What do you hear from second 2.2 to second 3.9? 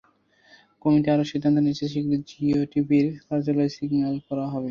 জিও টিভির কার্যালয়